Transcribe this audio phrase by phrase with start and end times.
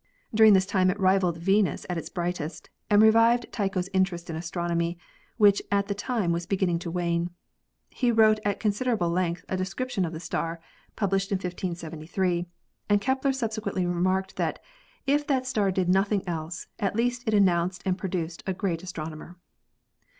[0.33, 4.97] During this time it rivaled Venus at its brightest and revived Tycho's interest in astronomy,
[5.37, 7.29] which at the time was beginning to wane.
[7.91, 10.59] He wrote at consider able length a description of the star,
[10.95, 12.47] published in 1573,
[12.89, 14.57] and Kepler subsequently remarked that
[15.05, 18.81] "if that star did noth ing else, at least it announced and produced a great
[18.81, 19.35] as tronomer."